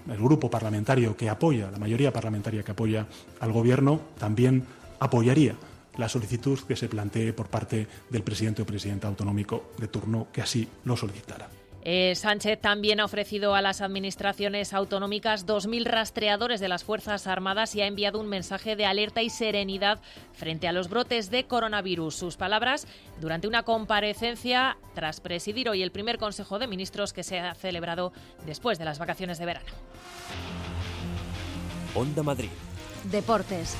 [0.08, 3.06] el grupo parlamentario que apoya, la mayoría parlamentaria que apoya
[3.40, 4.64] al Gobierno, también
[5.00, 5.54] apoyaría
[5.96, 10.42] la solicitud que se plantee por parte del presidente o presidenta autonómico de turno que
[10.42, 11.61] así lo solicitara.
[11.84, 17.74] Eh, Sánchez también ha ofrecido a las administraciones autonómicas 2.000 rastreadores de las Fuerzas Armadas
[17.74, 20.00] y ha enviado un mensaje de alerta y serenidad
[20.32, 22.14] frente a los brotes de coronavirus.
[22.14, 22.86] Sus palabras
[23.20, 28.12] durante una comparecencia tras presidir hoy el primer Consejo de Ministros que se ha celebrado
[28.46, 29.66] después de las vacaciones de verano.
[31.94, 32.50] Onda Madrid.
[33.10, 33.76] Deportes.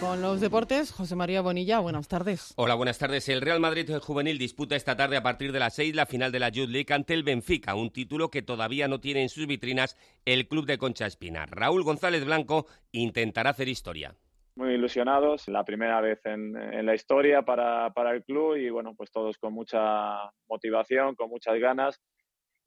[0.00, 2.54] Con los deportes, José María Bonilla, buenas tardes.
[2.56, 3.28] Hola, buenas tardes.
[3.28, 6.38] El Real Madrid Juvenil disputa esta tarde a partir de las 6 la final de
[6.38, 9.98] la Youth League ante el Benfica, un título que todavía no tiene en sus vitrinas
[10.24, 11.44] el club de Concha Espina.
[11.44, 14.14] Raúl González Blanco intentará hacer historia
[14.56, 16.52] muy ilusionados, la primera vez en,
[16.84, 21.58] la historia para, para, el club y bueno, pues todos con mucha motivación, con muchas
[21.58, 21.98] ganas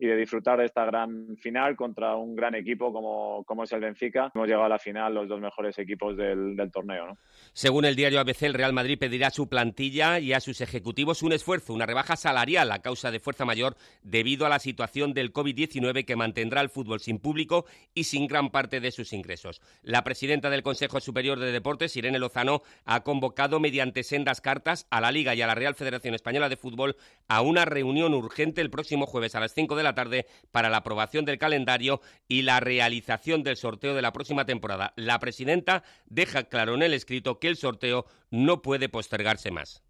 [0.03, 3.79] y de disfrutar de esta gran final contra un gran equipo como, como es el
[3.79, 4.29] Benfica.
[4.35, 7.17] Hemos llegado a la final los dos mejores equipos del, torneo.
[7.53, 11.23] Según el diario ABC, el Real Madrid pedirá a su plantilla y a sus ejecutivos
[11.23, 15.31] un esfuerzo, una rebaja salarial a causa de fuerza mayor debido a la situación del
[15.31, 19.61] COVID-19 que mantendrá el fútbol sin público y sin gran parte de sus ingresos.
[19.83, 24.99] La presidenta del Consejo Superior de Deportes, Irene Lozano, ha convocado mediante sendas cartas a
[24.99, 26.97] la Liga y a la Real Federación Española de Fútbol
[27.29, 30.77] a una reunión urgente el próximo jueves a las 5 de la tarde para la
[30.77, 34.93] aprobación del calendario y la realización del sorteo de la próxima temporada.
[34.95, 39.84] La presidenta deja claro en el escrito que el sorteo no puede postergarse más.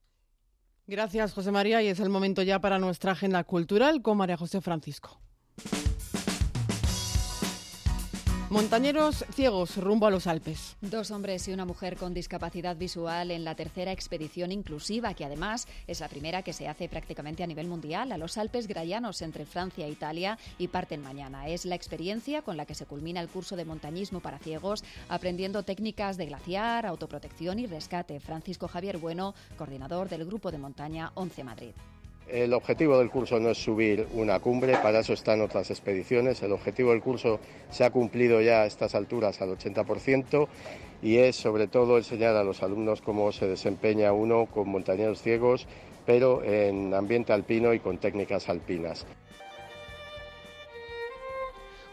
[0.86, 4.60] Gracias, José María, y es el momento ya para nuestra agenda cultural con María José
[4.60, 5.22] Francisco.
[8.54, 10.78] Montañeros ciegos rumbo a los Alpes.
[10.80, 15.68] Dos hombres y una mujer con discapacidad visual en la tercera expedición inclusiva, que además
[15.88, 19.48] es la primera que se hace prácticamente a nivel mundial a los Alpes Grayanos entre
[19.48, 21.48] Francia e Italia y parten mañana.
[21.48, 25.64] Es la experiencia con la que se culmina el curso de montañismo para ciegos, aprendiendo
[25.64, 28.20] técnicas de glaciar, autoprotección y rescate.
[28.20, 31.74] Francisco Javier Bueno, coordinador del Grupo de Montaña 11 Madrid.
[32.28, 36.42] El objetivo del curso no es subir una cumbre, para eso están otras expediciones.
[36.42, 40.48] El objetivo del curso se ha cumplido ya a estas alturas al 80%
[41.02, 45.68] y es sobre todo enseñar a los alumnos cómo se desempeña uno con montañeros ciegos,
[46.06, 49.06] pero en ambiente alpino y con técnicas alpinas.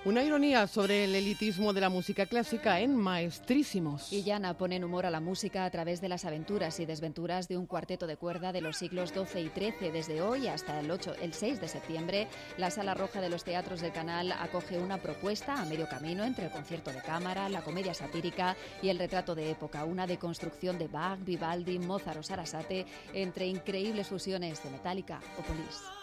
[0.03, 4.11] Una ironía sobre el elitismo de la música clásica en Maestrísimos.
[4.11, 7.49] Y Llana pone en humor a la música a través de las aventuras y desventuras
[7.49, 9.91] de un cuarteto de cuerda de los siglos XII y XIII.
[9.93, 13.83] Desde hoy hasta el, 8, el 6 de septiembre, la Sala Roja de los Teatros
[13.83, 17.93] del Canal acoge una propuesta a medio camino entre el concierto de cámara, la comedia
[17.93, 19.85] satírica y el retrato de época.
[19.85, 26.00] Una deconstrucción de Bach, Vivaldi, Mozart o Sarasate entre increíbles fusiones de Metallica o Police.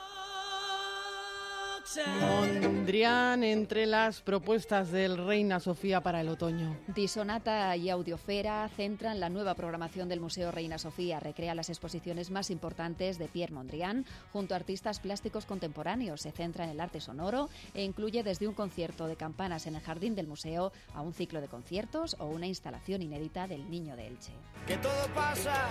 [2.19, 6.77] Mondrian entre las propuestas del Reina Sofía para el otoño.
[6.87, 11.21] Disonata y Audiofera centran la nueva programación del Museo Reina Sofía.
[11.21, 16.21] Recrea las exposiciones más importantes de Pierre Mondrian junto a artistas plásticos contemporáneos.
[16.21, 19.81] Se centra en el arte sonoro e incluye desde un concierto de campanas en el
[19.81, 24.07] jardín del museo a un ciclo de conciertos o una instalación inédita del Niño de
[24.07, 24.33] Elche.
[24.67, 25.67] Que todo pasa,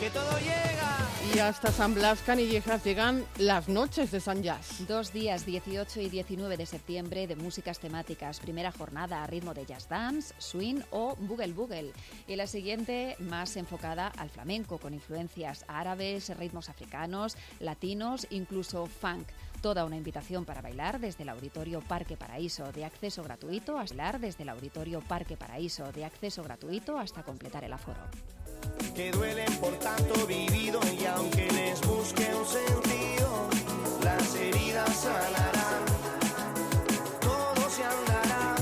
[0.00, 1.34] que todo llega.
[1.34, 4.86] Y hasta San Blas Canillejas llegan las noches de San Jazz.
[4.88, 8.40] Dos días 18 y 19 de septiembre de músicas temáticas.
[8.40, 11.92] Primera jornada a ritmo de jazz dance, swing o boogle boogle.
[12.26, 19.28] Y la siguiente más enfocada al flamenco, con influencias árabes, ritmos africanos, latinos, incluso funk.
[19.60, 24.20] Toda una invitación para bailar desde el Auditorio Parque Paraíso de acceso gratuito, a bailar
[24.20, 28.00] desde el Auditorio Parque Paraíso de acceso gratuito hasta completar el aforo.
[28.94, 33.19] Que duelen por tanto vivido y aunque les busque un sentido,
[34.20, 35.84] las heridas sanarán.
[37.20, 38.54] Todo se andará,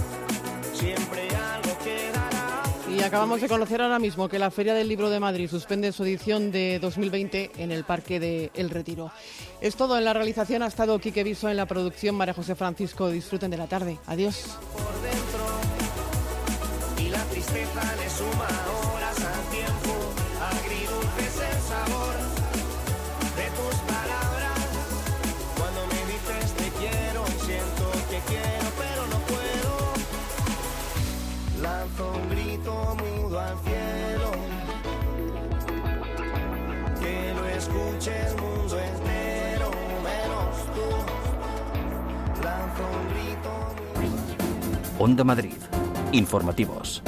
[0.73, 2.63] siempre algo quedará.
[2.97, 6.05] Y acabamos de conocer ahora mismo que la Feria del Libro de Madrid suspende su
[6.05, 9.11] edición de 2020 en el Parque de El Retiro.
[9.61, 10.63] Es todo en la realización.
[10.63, 12.15] Ha estado Quique Viso en la producción.
[12.15, 13.11] María José Francisco.
[13.11, 13.99] Disfruten de la tarde.
[14.07, 14.57] Adiós.
[14.73, 15.49] por dentro
[17.05, 18.78] y la tristeza le suma
[45.01, 45.57] Onda Madrid.
[46.13, 47.03] Informativos.